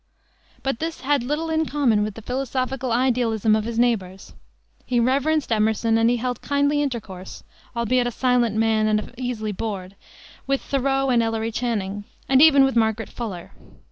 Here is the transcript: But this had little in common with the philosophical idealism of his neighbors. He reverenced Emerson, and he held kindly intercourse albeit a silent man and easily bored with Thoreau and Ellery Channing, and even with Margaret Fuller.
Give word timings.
But 0.63 0.79
this 0.79 1.01
had 1.01 1.21
little 1.21 1.51
in 1.51 1.67
common 1.67 2.01
with 2.01 2.15
the 2.15 2.23
philosophical 2.23 2.91
idealism 2.91 3.55
of 3.55 3.65
his 3.65 3.77
neighbors. 3.77 4.33
He 4.83 4.99
reverenced 4.99 5.51
Emerson, 5.51 5.95
and 5.99 6.09
he 6.09 6.17
held 6.17 6.41
kindly 6.41 6.81
intercourse 6.81 7.43
albeit 7.75 8.07
a 8.07 8.11
silent 8.11 8.55
man 8.55 8.87
and 8.87 9.13
easily 9.15 9.51
bored 9.51 9.93
with 10.47 10.59
Thoreau 10.63 11.11
and 11.11 11.21
Ellery 11.21 11.51
Channing, 11.51 12.05
and 12.27 12.41
even 12.41 12.63
with 12.63 12.75
Margaret 12.75 13.09
Fuller. 13.09 13.51